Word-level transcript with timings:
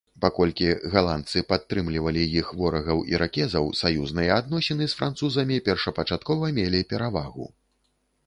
Паколькі 0.23 0.67
галандцы 0.93 1.41
падтрымлівалі 1.51 2.23
іх 2.39 2.47
ворагаў-іракезаў, 2.61 3.69
саюзныя 3.81 4.31
адносіны 4.43 4.83
з 4.93 4.97
французамі 5.01 5.61
першапачаткова 5.67 6.49
мелі 6.61 6.81
перавагу. 6.95 7.45